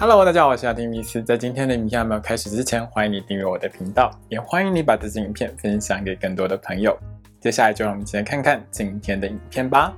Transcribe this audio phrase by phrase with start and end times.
[0.00, 1.20] Hello，大家好，我是阿丁米斯。
[1.20, 6.96] 在今天的影片还没有开始之前，欢迎你订阅我的频道，也欢迎你把这支影片分享给更多的朋友。
[7.40, 9.92] 接下来就让我们一起来看看今天的影片吧。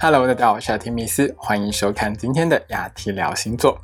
[0.00, 3.80] Hello，大家好，我是阿丁米斯，欢迎收看今天的雅提聊星座。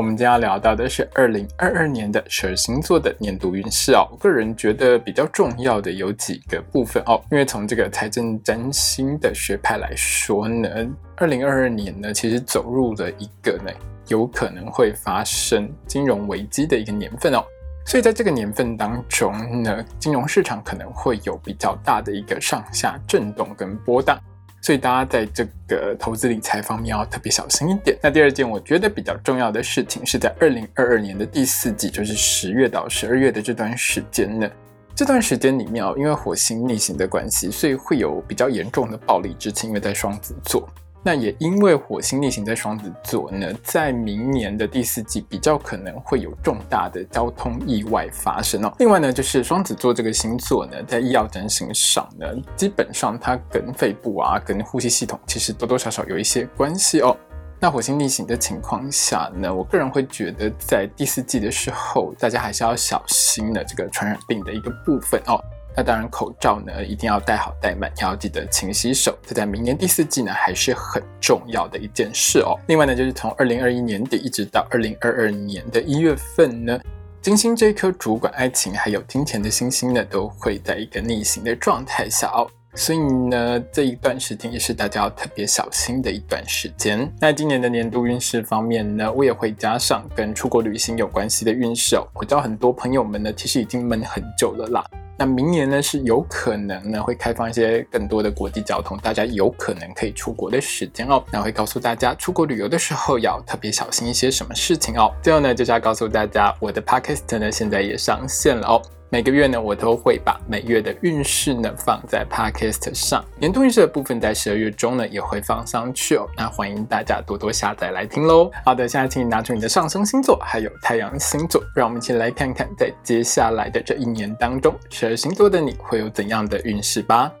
[0.00, 4.08] 我们今天要聊到的是二零二二年的十二星座的年度运势哦。
[4.10, 10.70] 我个人觉得比较重要的有几个部分哦，因为从这个财政占星的学派来说呢，
[11.16, 13.70] 二零二二年呢其实走入了一个呢
[14.06, 17.44] 有可能会发生金融危机的一个年份哦。
[17.84, 24.18] 所以在这个年份当中呢，金融市场可能会有比较大的一个上下震动跟波荡。
[24.62, 27.96] 所以大家在这个投资理财方面要特别小心一点。
[28.02, 34.50] 那第二件我觉得比较重要的事情是在二零二二年的第四季，就是十月到十二月的这段时间呢。
[34.94, 40.68] 这段时间里面哦，因为火星逆行的关系，所以会有比较严重的暴力之情，因为在双子座。
[41.02, 48.72] 那也因为火星逆行在双子座呢，在明年的第四季比较可能会有重大的交通意外发生哦。
[48.78, 57.16] 另外呢，就是双子座这个星座呢，在医药整形上呢，基本上它跟肺部啊、跟呼吸系统其实多多少少有一些关系哦。
[57.58, 65.38] 那火星逆行的情况下呢，我个人会觉得在第四季的时候，大家还是要小心的这个传染病的一个部分哦。
[65.76, 69.16] 那当然，口罩呢一定要戴好戴满，要记得勤洗手。
[69.26, 72.58] 这在明年第四季呢还是很重要的一件事哦。
[72.66, 76.78] 另外呢，就是从二零二一年底一直到二零二二年的一月份呢，
[77.22, 82.48] 金星这颗主管爱情还有金钱的星星呢，都会在一个逆行的状态下哦。
[82.74, 87.12] 所以呢，这一段时间也是大家要特别小心的一段时间。
[87.20, 92.06] 那今年的年度运势方面呢，我也会加上跟出国旅行有关系的运势哦。
[92.14, 94.84] 我知道很多朋友们呢，其实已经闷很久了啦。
[95.20, 101.22] 那明年呢是有可能呢会开放一些更多的国际交通，大家有可能可以出国的时间哦。
[101.30, 105.12] 那会告诉大家出国旅游的时候要特别小心一些什么事情哦。
[105.22, 108.80] 最后呢就是要告诉大家，我的 podcast 呢现在也上线了哦。
[109.12, 116.28] 每个月呢，我都会把每月的运势呢放在 Podcast 上，年度运势的部分在十二月中呢也会放上去哦。
[116.36, 118.48] 那欢迎大家多多下载来听喽。
[118.64, 127.32] 好的，现在请你拿出你的上升星座还有太阳星座，让我们一起来看看在接下来的这一年当中，十二星座的你会有怎样的运势吧。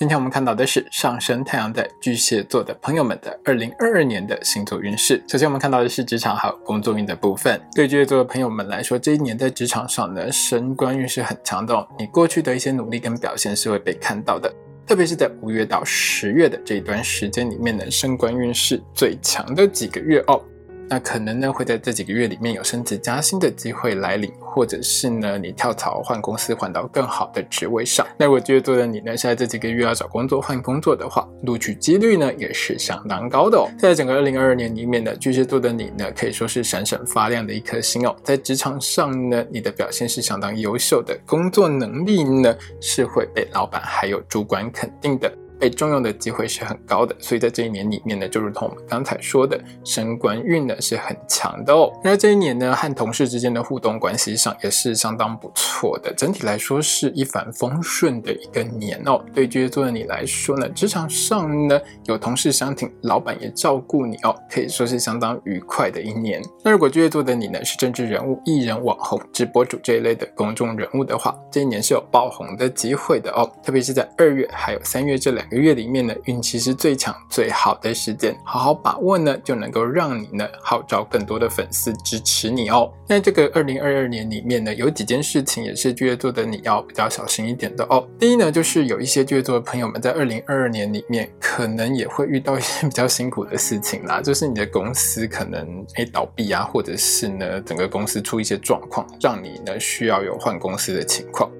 [0.00, 5.22] 今天我们看到的是上升太阳在巨蟹座的朋友们的二零二二年的星座运势。
[5.28, 7.60] 首先，我们看到的是职场还有工作运的部分。
[7.74, 11.86] 对巨蟹座的朋友们来说，这一年在职场上呢，升官运势很强的哦。
[11.98, 14.50] 你过去的一些努力跟表现是会被看到的，
[14.86, 20.42] 特别是在五月到十月的这一段时间里面呢，升官运势最强的几个月哦。
[20.90, 28.04] 那可能呢会在这几个月里面有升职加薪的机会来临，或者是呢你跳槽换公司换到更好的职位上。
[28.18, 33.70] 那如果巨蟹座的你呢，现在这几个月要找工作换工作的话，录取几率呢也是相当高的哦。
[33.78, 38.16] 在整个二零二二年里面呢巨蟹座的你呢，可以说是闪闪发亮的一颗星哦。
[38.24, 45.32] 在职场上呢，你的表现是相当优秀的，工作能力呢是会被老板还有主管肯定的。
[45.60, 51.92] 被重用的机会是很高的，所以在这一年里面呢，就如同我们刚才说的，升官运呢是很强的哦。
[52.02, 59.22] 那这一年呢，和同事之间的互动关系上也是相当不错的，整体来说是一帆风顺的一个年哦。
[59.34, 66.40] 对巨蟹座的你来说呢，职场上呢有同事相挺，老板也照顾你哦，可以说是相当愉快的一年。
[66.64, 75.49] 那如果巨蟹座的你呢是政治人物、艺人、网红、直播主这一类的公众人物的话，这一年是有爆红的机会的哦，特别是在二月还有三月这两。
[75.50, 82.90] 个月里面呢，运气是最强最好的时间，好好把握呢，就能够让你呢号召更多的粉丝支持你哦。
[83.08, 88.08] 那这个二零二二年里面呢，有几件事情也是巨蟹座的你要比较小心一点的哦。
[88.18, 101.50] 第一呢，就是有一些巨蟹座的朋友们在二零二二年里面，可能也会遇到一些比较辛苦的事情啦，就是你的公司可能诶倒闭啊，或者是呢整个公司出一些状况，让你呢需要有换公司的情况。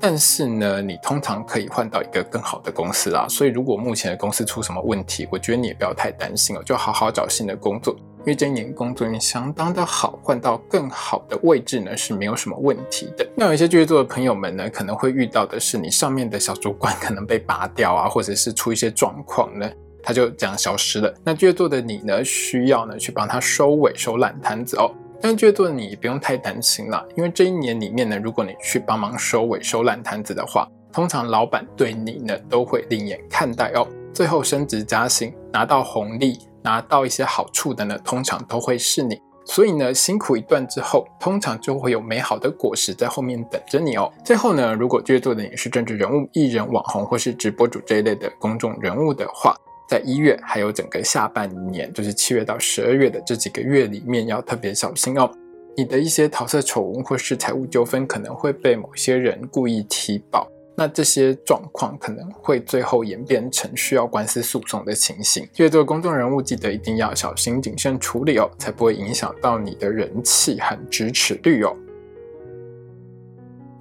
[0.00, 3.26] 但是呢，你通常可以换到一个更好的公司啦。
[3.28, 7.96] 所以如果目前的公司出什么问题，我觉得你也不要太担心哦，就好好找新的工作。
[8.20, 13.26] 因为这一年工作运相当的好，换到更好的位置呢是没有什么问题的。
[13.34, 19.70] 那有一些巨蟹座的朋友们呢，可能会遇到的是你上面的小主管可能被拔掉啊， 或者是出一些状况呢，
[20.02, 21.14] 他就这样消失了。
[21.24, 24.92] 那巨蟹座的你呢，需要呢去帮他收尾、收烂摊子哦。
[25.20, 33.86] 但巨蟹座的你不用太担心了，因为这一年里面呢，如果你去帮忙收尾、收烂摊子的话，通常老板对你呢都会另眼看待哦。
[34.12, 39.20] 最后升职加薪、拿到红利、拿到一些好处的呢，通常都会是你。
[39.44, 44.12] 所以呢，辛苦一段之后，通常就会有美好的果实在后面等着你哦。
[44.24, 49.54] 最后呢，如果巨蟹座的你是政治人物、艺人、网红或是直播主这一类的公众人物的话，
[49.88, 55.30] 在一月还有整个下半年，就是七月到十二月的这几个月里面，要特别小心哦。
[55.76, 60.46] 你的一些桃色丑闻或是财务纠纷，可能会被某些人故意提报。
[60.76, 71.76] 那这些状况可能会最后演变成需要官司诉讼的情形，所以这个公众人物记得一定要小心谨慎处理哦，才不会影响到你的人气和支持率哦。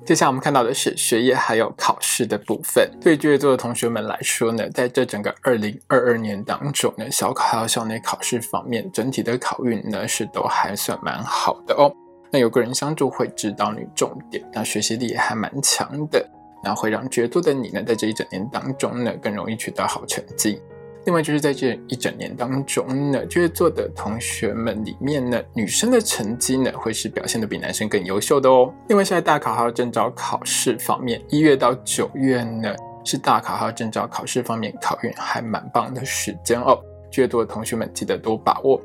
[0.08, 2.90] 接下来我们看到的是学业还有考试的部分。
[3.02, 11.94] 对巨蟹座的同学们来说呢，在这整个二零二二年当中呢，小考还有校内考试方面，整体的考运呢是都还算蛮好的哦。
[12.32, 16.26] 那有个人相助会指导你重点，那学习力也还蛮强的。
[16.64, 20.62] 那会让巨蟹座的你呢，在这一整年当中呢，更容易取得好成绩。
[21.08, 28.74] 另外就是在这一整年当中呢，巨蟹座的同学们里面呢，女生的成绩呢，会是表现的比男生更优秀的哦。
[28.90, 32.76] 另外是在大考还有证照考试方面，一月到九月呢，
[33.06, 36.78] 是大考还有证照考试方面考运还蛮棒的时间哦。
[37.10, 38.78] 巨蟹座的同学们记得多把握。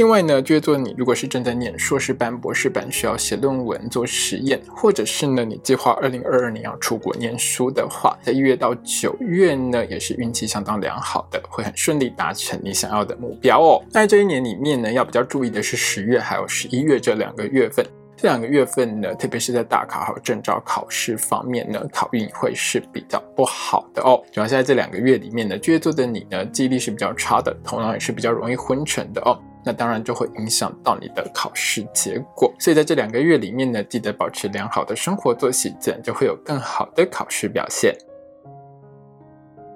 [0.00, 13.84] 另外呢，巨蟹座你如果是正在念硕士班、博士班，需要写论文、做实验，或者是呢你计划二零二二年要出国念书的话，在一月到九月呢，也是运气相当良好的，会很顺利达成你想要的目标哦。
[13.90, 17.84] 在这一年里面呢，要比较注意的是十月还有十一月这两个月份，
[18.16, 24.18] 这两个月份呢，特别是在大考还有证照考试方面呢，考运会是比较不好的哦。
[24.32, 29.38] 主要是在这两个月里面呢，巨蟹座的你呢，记忆力是比较差的，头脑也是比较容易昏沉的哦。
[29.64, 37.94] 那当然就会影响到你的考试结果，所以在这两个月里面呢，记得保持良好的生活作息，自然就会有更好的考试表现。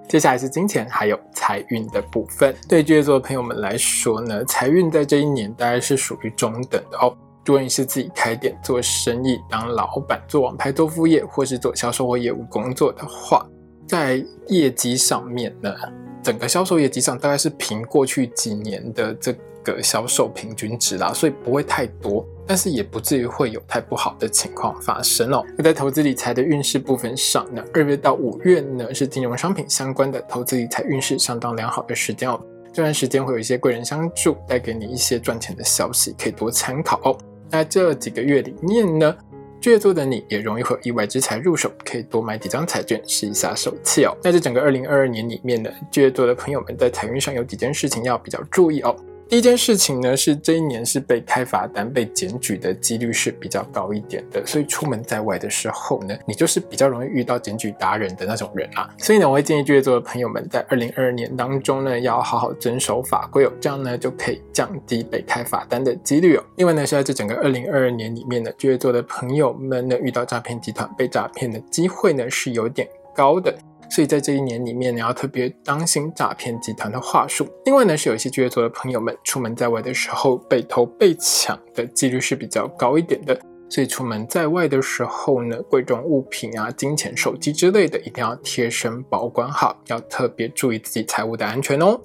[0.08, 7.14] 接下来是金钱还有财运的部分，对巨蟹座的朋友们来说呢，财运在这一年大概是属于中等的哦。
[7.44, 13.46] 如果你是自己开店做生意、当老板、做网拍、做副业，或是做销售或业务工作的话，
[13.86, 15.74] 在业绩上面呢，
[16.22, 19.34] 整个销售业绩上大概是凭过去几年的这。
[19.64, 25.44] 个销售平均值啦，所以不会太多，但是也不至于会有太不好的情况发生哦。
[25.58, 32.40] 那在投资理财的运势部分上呢，二月到五月呢是金融商品相关的投资理财运势相当良好的时间哦。
[32.72, 37.16] 这段时间会有一些贵人相助，带给你一些赚钱的消息，可以多参考哦。
[37.50, 39.16] 那这几个月里面呢，
[39.60, 44.16] 巨蟹座的你也容易会有意外之财入手，可以多买几张彩券试一下手气哦。
[44.24, 48.94] 那这整个二零二二年里面呢，巨蟹座的朋友们在财运上有几件事情要比较注意哦。
[49.34, 58.88] 第一件事情呢，是这一年是被开罚单、被检举的几率是比较高一点的，所以出门在外的时候呢，你就是比较容易遇到检举达人的那种人啊。
[58.96, 66.44] 所以呢，我会建议巨蟹座的朋友们在二零二二年当中呢，要好好遵守法规哦，这样呢就可以降低被开罚单的几率哦。
[66.54, 73.52] 另外呢，是在这整个二零二二年里面呢，巨蟹座的朋友们呢，遇到诈骗集团被诈骗的机会呢是有点高的。
[73.90, 77.46] 所以在这一年里面，你要特别当心诈骗集团的话术。
[77.64, 83.38] 另外呢，是有一些巨蟹座的朋友们出门在外的时候被偷被抢的几率是比较高一点的。
[83.70, 92.00] 所以出门在外的时候呢，贵重物品啊、金钱、手机之类的，一定要贴身保管好，要特别注意自己财务的安全哦。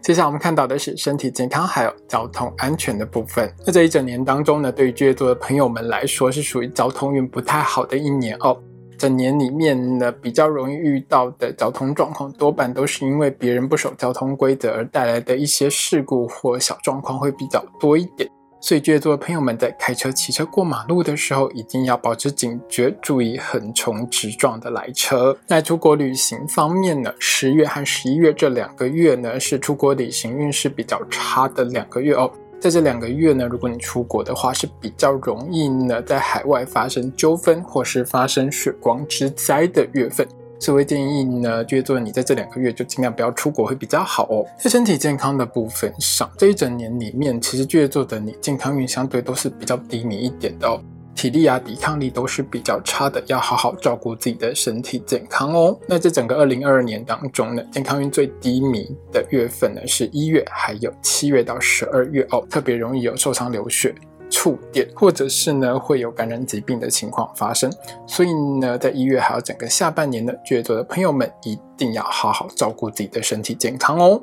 [0.00, 3.52] 接下来我们看到的是身体健康还有交通安全的部分。
[3.66, 8.58] 那这一整年当中呢，对于巨蟹座的朋友们来说，是属于交通运不太好的一年哦。
[9.04, 18.26] 整年里面呢，比较容易遇到的交通状况，多半都是因为别人不守交通规则而带来的一些事故或小状况会比较多一点。
[18.62, 25.36] 所以，巨蟹座的朋友们在开车、骑车过马路的时候，一定要保持警觉，注意横冲直撞的来车。
[25.46, 32.30] 在出国旅行方面呢，十月和十一月这两个月呢，是出国旅行运势比较差的两个月哦。
[32.64, 40.26] 在这两个月呢，如果你出国的话，是比较容易呢在海外发生纠纷或是发生血光之灾的月份，
[40.58, 44.46] 所以建议呢，巨蟹座你在这两个月就尽量不要出国会比较好哦。
[44.58, 50.80] 在身体健康的部分上，这一整年里面，其实巨蟹座的你健康运相对都是比较低迷一点的哦。
[51.14, 55.78] 体力啊，抵抗力都是比较差的，要好好照顾自己的身体健康哦。
[55.86, 63.94] 那这整个二零二二年当中呢，健康运最低迷的月份呢，是一月，还有七月到十二月哦，特别容易有受伤、流血、
[64.30, 67.72] 触电，或者是呢会有感染疾病的情况发生。
[68.06, 74.20] 所以呢，在一月还有整个下半年呢，巨蟹座的朋友们一定要好好照顾自己的身体健康哦。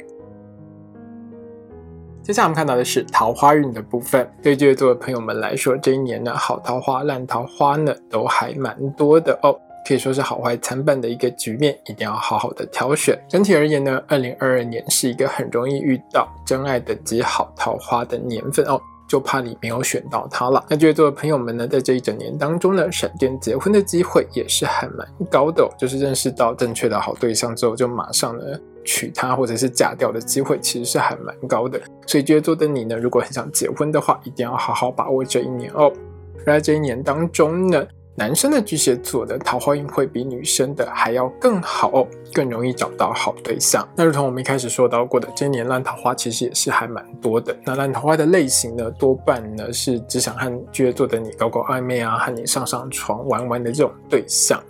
[2.23, 4.31] 接下来我们看到的是桃花运的部分。
[4.43, 9.57] 对巨蟹座的朋友们来说，这一年呢，好桃花、烂桃花呢，都还蛮多的哦。
[9.87, 13.19] 可以说是好坏参半的一个局面，一定要好好的挑选。
[13.27, 18.79] 整体而言呢，二零二二年是一个很容易遇到真爱的极好桃花的年份哦。
[19.07, 20.63] 就怕你没有选到它了。
[20.69, 25.69] 那巨蟹座的朋友们呢，在这一整年当中呢，闪电结婚的机会也是还蛮高的。
[25.77, 28.45] 就是认识到正确的好对象之后，就马上呢
[28.83, 31.79] 娶她或者是嫁掉的机会，其实是还蛮高的。
[32.05, 35.91] 所以巨蟹座的你呢，如果很想结婚的话，一定要好好把握这一年哦。
[36.39, 37.85] 而在这一年当中呢。
[38.13, 43.88] 男生的巨蟹座的桃花运会比女生的还要更好哦，更容易找到好对象。
[43.95, 47.55] 那如同我们一开始说到过的，这一年烂桃花其实也是还蛮多的。
[47.65, 54.61] 那烂桃花的类型呢，多半呢是只想和巨蟹座的你搞搞暧昧啊，和你上上床玩玩的这种对象。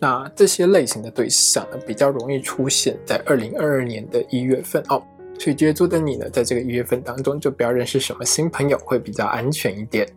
[0.00, 5.02] 那这些类型的对象呢，比较容易出现在二零二二年的一月份哦。
[5.38, 10.08] 所以巨蟹座的你呢，在这个一月份当中，就不要认识什么新朋友，会比较安全一点。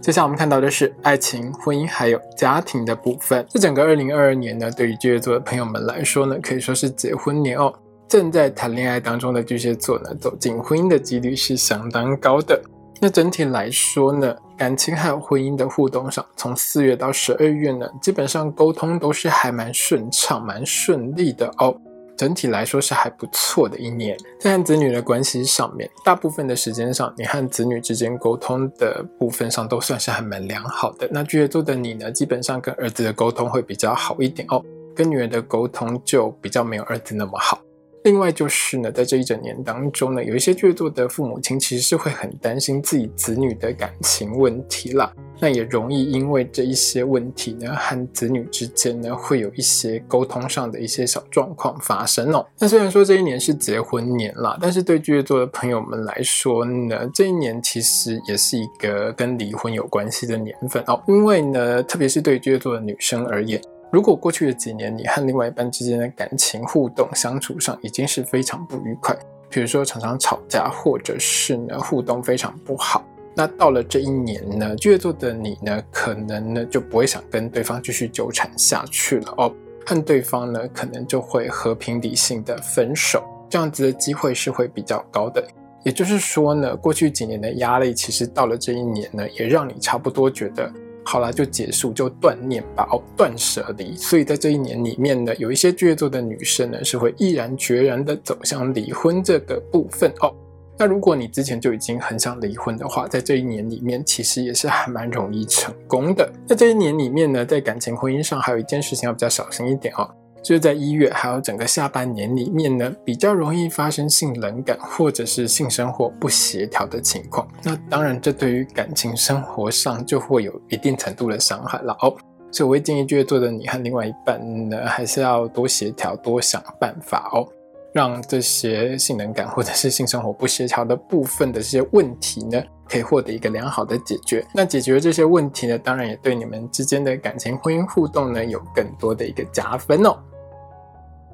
[0.00, 3.46] 接下来我们看到的是爱情、婚姻还有家庭的部分。
[3.48, 7.72] 这整个二零二二年呢，对于巨蟹座的朋友们来说呢，可以说是结婚年哦。
[8.08, 12.60] 正在谈恋爱当中的巨蟹座呢，走进婚姻的几率是相当高的。
[13.00, 21.76] 那整体来说呢，感情还有婚姻的互动上，从四月到十二月呢，基本上沟通都是还蛮顺畅、蛮顺利的哦。
[22.16, 31.08] 整体来说是还不错的一年，在和子女的关系上面，大部分的时间上，你和子女之间沟通的部分上都算是还蛮良好的。
[31.10, 34.64] 那巨蟹座的你呢，基本上跟儿子的沟通会比较好一点哦，
[34.94, 37.58] 跟女儿的沟通就比较没有儿子那么好。
[38.04, 45.12] 另外就是呢，在这一整年当中呢，有一些巨蟹座的父母亲其实是会很担心自己子女的感情问题啦。
[45.38, 52.46] 那也容易因为这一些问题呢，和子女之间呢，会有一些沟通上的一些小状况发生哦。
[52.58, 61.00] 那虽然说这一年是结婚年啦，但是对巨蟹座的朋友们来说呢，这一年其实也是一个跟离婚有关系的年份哦。
[61.08, 63.60] 因为呢，特别是对巨蟹座的女生而言。
[63.92, 69.14] 如果过去的几年你和另外一半之间的感情互动相处上已经是非常不愉快，
[69.50, 73.04] 比如说常常吵架，或者是呢互动非常不好，
[73.36, 85.46] 那到了这一年呢，巨蟹座的你呢，可能呢就不会想跟对方继续纠缠下去了哦，和对方呢可能就会和平理性的分手，这样子的机会是会比较高的。
[85.84, 90.72] 也就是说呢，过去几年的压力，其实到了这一年呢，也让你差不多觉得。
[91.04, 93.96] 好了，就结束，就断念吧，哦，断舍离。
[93.96, 100.34] 所以在这一年里面呢，有一些巨蟹座的女生呢，是会毅然决然的走向离婚这个部分哦。
[100.78, 106.32] 那如果你之前就已经很想离婚的话，在这一年里面，其实也是还蛮容易成功的。
[106.46, 110.08] 在这一年里面呢，在感情婚姻上，还有一件事情要比较小心一点哦。
[110.42, 117.46] 就是在一月还有整个下半年里面呢，比较容易发生性冷感或者是性生活不协调的情况。
[117.62, 122.12] 那当然，这对于感情生活上就会有一定程度的伤害了哦。
[122.50, 127.46] 所以我会建议巨蟹座的你和另外一半呢，还是要多协调，多想办法哦，
[127.94, 134.44] 让这些性冷感或者是性生活不协调的部分的这些问题呢，可以获得一个良好的解决。
[134.52, 140.14] 那解决这些问题呢，当然也对你们之间的感情婚姻互动呢，有更多的一个加分哦。